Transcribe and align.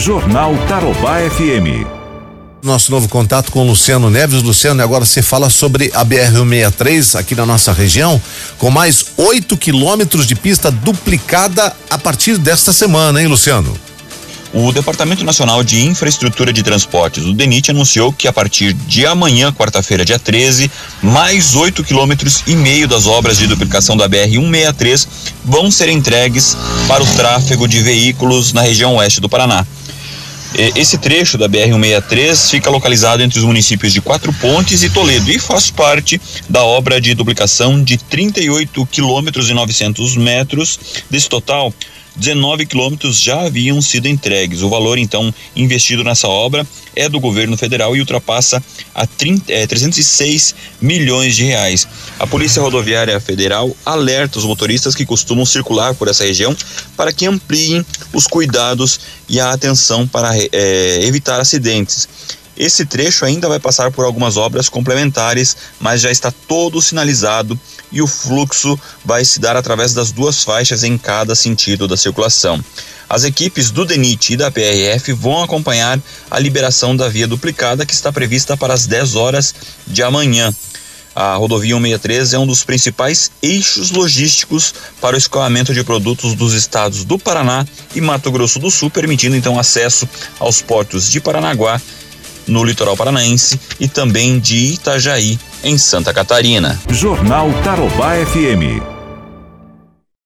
Jornal 0.00 0.56
Tarobá 0.66 1.18
FM. 1.18 1.86
Nosso 2.62 2.90
novo 2.90 3.06
contato 3.06 3.52
com 3.52 3.60
o 3.60 3.66
Luciano 3.66 4.08
Neves. 4.08 4.42
Luciano, 4.42 4.82
agora 4.82 5.04
você 5.04 5.20
fala 5.20 5.50
sobre 5.50 5.90
a 5.92 6.02
BR-163 6.02 7.18
aqui 7.18 7.34
na 7.34 7.44
nossa 7.44 7.70
região, 7.70 8.20
com 8.56 8.70
mais 8.70 9.08
8 9.18 9.58
quilômetros 9.58 10.26
de 10.26 10.34
pista 10.34 10.70
duplicada 10.70 11.76
a 11.90 11.98
partir 11.98 12.38
desta 12.38 12.72
semana, 12.72 13.20
hein, 13.20 13.26
Luciano? 13.26 13.76
O 14.52 14.72
Departamento 14.72 15.24
Nacional 15.24 15.62
de 15.62 15.80
Infraestrutura 15.84 16.52
de 16.52 16.64
Transportes, 16.64 17.24
o 17.24 17.32
DENIT, 17.32 17.70
anunciou 17.70 18.12
que 18.12 18.26
a 18.26 18.32
partir 18.32 18.72
de 18.72 19.06
amanhã, 19.06 19.52
quarta-feira, 19.52 20.04
dia 20.04 20.18
13, 20.18 20.68
mais 21.00 21.54
8 21.54 21.84
quilômetros 21.84 22.42
e 22.48 22.56
meio 22.56 22.88
das 22.88 23.06
obras 23.06 23.38
de 23.38 23.46
duplicação 23.46 23.96
da 23.96 24.08
BR-163 24.08 25.06
vão 25.44 25.70
ser 25.70 25.88
entregues 25.88 26.56
para 26.88 27.00
o 27.00 27.06
tráfego 27.14 27.68
de 27.68 27.80
veículos 27.80 28.52
na 28.52 28.62
região 28.62 28.96
oeste 28.96 29.20
do 29.20 29.28
Paraná. 29.28 29.64
Esse 30.74 30.98
trecho 30.98 31.38
da 31.38 31.48
BR-163 31.48 32.50
fica 32.50 32.70
localizado 32.70 33.22
entre 33.22 33.38
os 33.38 33.44
municípios 33.44 33.92
de 33.92 34.00
Quatro 34.00 34.32
Pontes 34.32 34.82
e 34.82 34.90
Toledo 34.90 35.30
e 35.30 35.38
faz 35.38 35.70
parte 35.70 36.20
da 36.48 36.64
obra 36.64 37.00
de 37.00 37.14
duplicação 37.14 37.80
de 37.80 37.96
38 37.96 38.84
quilômetros 38.86 39.48
e 39.48 39.54
900 39.54 40.16
metros. 40.16 40.80
Desse 41.08 41.28
total, 41.28 41.72
19 42.16 42.66
quilômetros 42.66 43.18
já 43.18 43.42
haviam 43.42 43.80
sido 43.80 44.08
entregues. 44.08 44.62
O 44.62 44.68
valor, 44.68 44.98
então, 44.98 45.32
investido 45.54 46.04
nessa 46.04 46.28
obra 46.28 46.66
é 46.94 47.08
do 47.08 47.20
governo 47.20 47.56
federal 47.56 47.96
e 47.96 48.00
ultrapassa 48.00 48.62
a 48.94 49.06
30, 49.06 49.52
é, 49.52 49.66
306 49.66 50.54
milhões 50.80 51.36
de 51.36 51.44
reais. 51.44 51.86
A 52.18 52.26
Polícia 52.26 52.60
Rodoviária 52.60 53.18
Federal 53.20 53.74
alerta 53.84 54.38
os 54.38 54.44
motoristas 54.44 54.94
que 54.94 55.06
costumam 55.06 55.46
circular 55.46 55.94
por 55.94 56.08
essa 56.08 56.24
região 56.24 56.56
para 56.96 57.12
que 57.12 57.26
ampliem 57.26 57.84
os 58.12 58.26
cuidados 58.26 59.00
e 59.28 59.38
a 59.40 59.52
atenção 59.52 60.06
para 60.06 60.32
é, 60.36 61.04
evitar 61.04 61.40
acidentes. 61.40 62.08
Esse 62.60 62.84
trecho 62.84 63.24
ainda 63.24 63.48
vai 63.48 63.58
passar 63.58 63.90
por 63.90 64.04
algumas 64.04 64.36
obras 64.36 64.68
complementares, 64.68 65.56
mas 65.80 66.02
já 66.02 66.10
está 66.10 66.30
todo 66.30 66.82
sinalizado 66.82 67.58
e 67.90 68.02
o 68.02 68.06
fluxo 68.06 68.78
vai 69.02 69.24
se 69.24 69.40
dar 69.40 69.56
através 69.56 69.94
das 69.94 70.12
duas 70.12 70.44
faixas 70.44 70.84
em 70.84 70.98
cada 70.98 71.34
sentido 71.34 71.88
da 71.88 71.96
circulação. 71.96 72.62
As 73.08 73.24
equipes 73.24 73.70
do 73.70 73.86
DENIT 73.86 74.34
e 74.34 74.36
da 74.36 74.50
PRF 74.50 75.10
vão 75.14 75.42
acompanhar 75.42 75.98
a 76.30 76.38
liberação 76.38 76.94
da 76.94 77.08
via 77.08 77.26
duplicada 77.26 77.86
que 77.86 77.94
está 77.94 78.12
prevista 78.12 78.58
para 78.58 78.74
as 78.74 78.86
10 78.86 79.14
horas 79.14 79.54
de 79.86 80.02
amanhã. 80.02 80.54
A 81.16 81.36
rodovia 81.36 81.74
163 81.76 82.34
é 82.34 82.38
um 82.38 82.46
dos 82.46 82.62
principais 82.62 83.32
eixos 83.42 83.90
logísticos 83.90 84.74
para 85.00 85.16
o 85.16 85.18
escoamento 85.18 85.72
de 85.72 85.82
produtos 85.82 86.34
dos 86.34 86.52
estados 86.52 87.04
do 87.04 87.18
Paraná 87.18 87.66
e 87.94 88.02
Mato 88.02 88.30
Grosso 88.30 88.58
do 88.58 88.70
Sul, 88.70 88.90
permitindo 88.90 89.34
então 89.34 89.58
acesso 89.58 90.06
aos 90.38 90.60
portos 90.60 91.10
de 91.10 91.20
Paranaguá 91.20 91.80
no 92.50 92.62
litoral 92.62 92.96
paranaense 92.96 93.58
e 93.78 93.88
também 93.88 94.38
de 94.38 94.74
Itajaí, 94.74 95.38
em 95.64 95.78
Santa 95.78 96.12
Catarina. 96.12 96.78
Jornal 96.90 97.50
Tarobá 97.64 98.14
FM. 98.26 98.99